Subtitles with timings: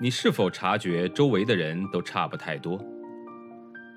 [0.00, 2.80] 你是否察觉周围的人都差不太多？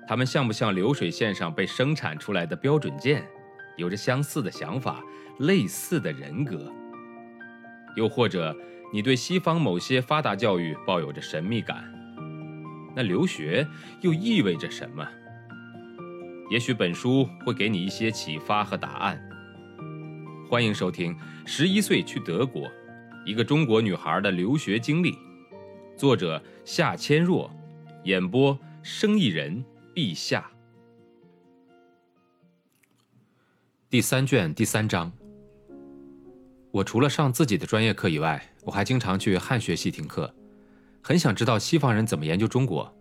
[0.08, 3.24] 他们像不像流水线上被生产出来的标准件，
[3.76, 5.00] 有着相似的想法、
[5.38, 6.72] 类似的人格？
[7.96, 8.52] 又或者，
[8.92, 11.84] 你对西方某些发达教育抱有着神秘感？
[12.96, 13.64] 那留学
[14.00, 15.06] 又意味着什么？
[16.50, 19.22] 也许本书会给你一些启发和答案。
[20.50, 21.14] 欢迎收听
[21.46, 22.68] 《十一岁去德国：
[23.24, 25.12] 一个中国女孩的留学经历》，
[26.02, 27.48] 作者夏千若，
[28.02, 29.64] 演播生意人
[29.94, 30.50] 陛下。
[33.88, 35.12] 第三卷第三章。
[36.72, 40.34] 我除了上自己的专业课以外，我还经常去汉学系听课，
[41.00, 42.92] 很想知道西方人怎么研究中国。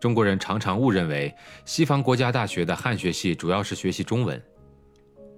[0.00, 1.32] 中国人常常误认为
[1.64, 4.42] 西方国家大学的汉学系主要是学习中文，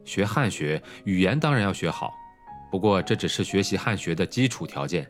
[0.06, 2.10] 学汉学语言当然要学好，
[2.70, 5.06] 不过这只是学习汉学的基础条件。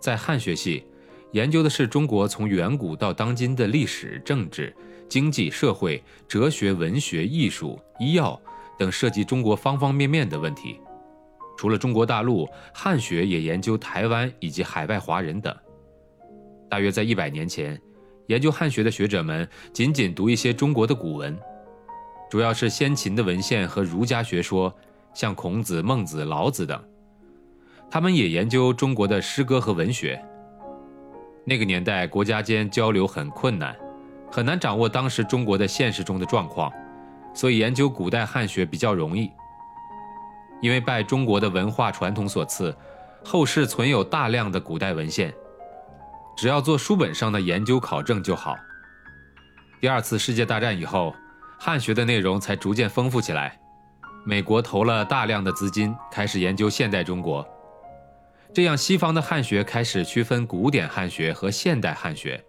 [0.00, 0.84] 在汉学系，
[1.32, 4.74] 研究的是中国从远古到当今的历史、政治、
[5.08, 8.40] 经济、社会、哲学、文学、艺术、医药
[8.78, 10.80] 等涉及中国方方面面的问题。
[11.56, 15.54] 除了中国大陆，汉学也研究台湾以及海外华人等。
[16.70, 17.80] 大约在一百年前。
[18.26, 21.36] 研究汉学的学者们仅仅读一些中国的古文，
[22.30, 24.72] 主要是先秦的文献和儒家学说，
[25.12, 26.80] 像孔子、孟子、老子等。
[27.90, 30.22] 他们也研究中国的诗歌和文学。
[31.44, 33.74] 那个年代，国家间交流很困难，
[34.30, 36.72] 很难掌握当时中国的现实中的状况，
[37.34, 39.30] 所以研究古代汉学比较容易。
[40.62, 42.76] 因为拜中国的文化传统所赐，
[43.24, 45.34] 后世存有大量的古代文献。
[46.36, 48.56] 只要做书本上的研究考证就好。
[49.80, 51.14] 第二次世界大战以后，
[51.58, 53.58] 汉学的内容才逐渐丰富起来。
[54.24, 57.44] 美国投了大量的资金，开始研究现代中国。
[58.52, 62.42] 这样，西方的汉学开始区分古典汉学和现代汉学。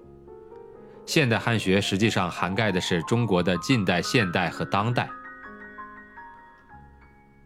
[1.06, 5.08] 现代汉学实际上涵盖的是中国的近代、现代和当代。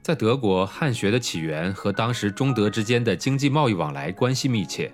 [0.01, 4.89] 在德国，汉学的起源和当时中德之间的经济贸易往来关系密切。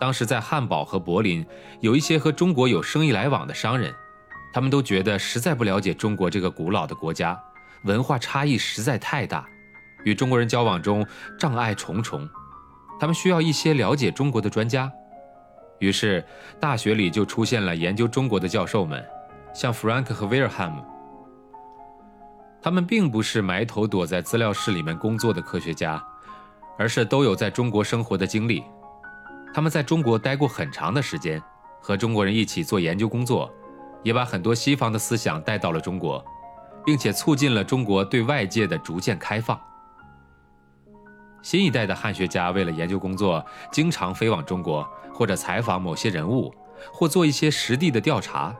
[0.00, 1.46] 当时在汉堡和柏林，
[1.80, 3.94] 有一些和中国有生意来往的商人，
[4.52, 7.38] 他们都觉得实在不了解中国这个古老的国家，
[7.84, 9.46] 文化差异实在太大，
[10.04, 11.06] 与中国人交往中
[11.38, 12.28] 障碍重重，
[12.98, 14.90] 他们需要一些了解中国的专家。
[15.78, 16.24] 于是，
[16.58, 19.04] 大学里就出现了研究中国的教授们，
[19.52, 20.82] 像 Frank 和 Wilhelm。
[22.62, 26.02] 他们并不是埋头躲在资料室里面工作的科学家，
[26.78, 28.64] 而是都有在中国生活的经历。
[29.54, 31.40] 他们在中国待过很长的时间，
[31.80, 33.52] 和中国人一起做研究工作，
[34.02, 36.24] 也把很多西方的思想带到了中国，
[36.84, 39.60] 并且促进了中国对外界的逐渐开放。
[41.46, 44.82] 新一代的汉学家为了研究工作，经常飞往中国，
[45.14, 46.52] 或者采访某些人物，
[46.92, 48.52] 或做一些实地的调查。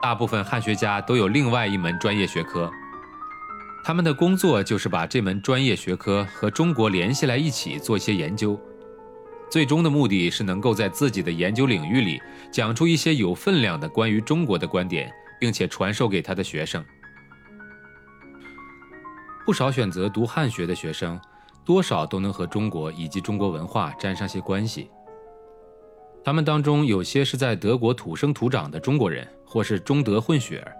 [0.00, 2.70] 大部分汉学家都有另外一门专业学科，
[3.84, 8.58] 他们的工作就是把这门专业学科和中国联系来一起做一些研究。
[9.50, 12.18] 最终的目的是能够在自己的研究领域里
[12.50, 16.82] 讲出一些有分量的关于中国的观点，并且传授给他的学生。
[19.44, 21.20] 不少选择读汉学的学生，
[21.70, 24.90] 多少都能和中国以及中国文化沾上些关系。
[26.24, 30.72] 他们当中有些是在德国土生土长的中国人，或是中德混血儿；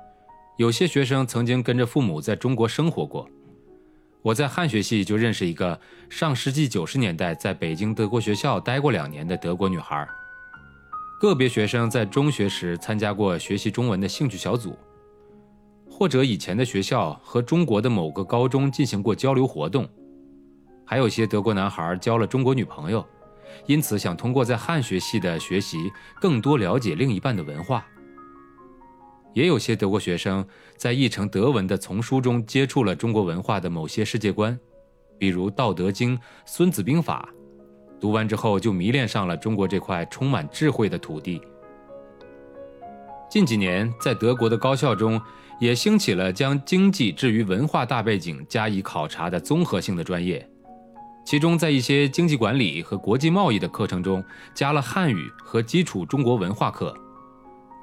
[0.58, 3.28] 有些学生曾经跟着父母在中国生活过。
[4.20, 10.04] 我在汉学系就认识一个上世纪九十年代在北京德国学校待过两年的德国女孩。
[11.20, 14.76] 个别学生在中学时参加过学习中文的兴趣小组，
[15.88, 19.88] 或者以前的学校和中国的某个高中进行过交流活动。
[20.90, 23.06] 还有些德国男孩交了中国女朋友，
[23.66, 25.88] 因此想通过在汉学系的学习，
[26.20, 27.86] 更多了解另一半的文化。
[29.32, 30.44] 也有些德国学生
[30.76, 34.58] 在译成德文的丛书中接触了中国文化的某些世界观，
[35.16, 37.28] 比如《道德经》《孙子兵法》，
[38.00, 41.41] 读完之后就迷恋上了中国这块充满智慧的土地。
[43.30, 45.22] 近几年，在德国的高校中
[45.60, 50.44] 也兴起了将经济置于文化大背景加以考察的综合性的专业，
[51.24, 54.24] 其中在一些经济管理和国际贸易的课程中
[54.54, 56.94] 加了汉语和基础中国文化课。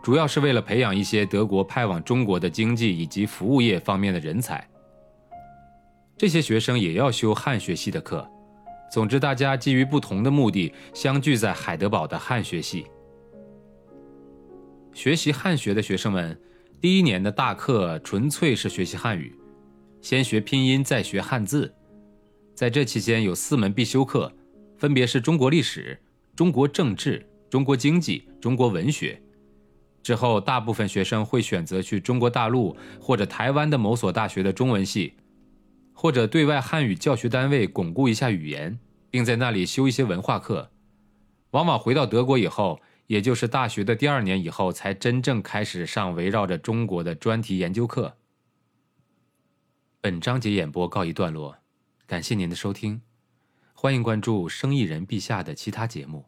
[0.04, 4.66] 主要是为了培养一些德国派往中国的经济以及服务业方面的人才。
[6.18, 8.28] 这些学生也要修汉学系的课。
[8.92, 12.88] 总之，大家基于不同的目的相聚在海德堡的汉学系。
[14.94, 16.40] 学习汉学的学生们，
[16.80, 19.38] 第一年的大课纯粹是学习汉语，
[20.02, 21.74] 先学拼音，再学汉字。
[22.58, 24.34] 在这期间有四门必修课，
[24.80, 25.96] 分别是中国历史、
[26.36, 29.22] 中国政治、中国经济、中国文学。
[30.02, 35.14] 之后，大部分学生会选择去中国大陆或者台湾的某所大学的中文系，
[35.94, 38.80] 或者对外汉语教学单位巩固一下语言，
[39.12, 40.72] 并在那里修一些文化课。
[41.52, 48.18] 往往回到德国以后，也就是大学的第二年以后，才真正开始上围绕着中国的专题研究课。
[50.02, 51.56] 本章节演播告一段落，
[52.08, 53.02] 感谢您的收听，
[53.74, 56.24] 欢迎关注生意人陛下的其他节目。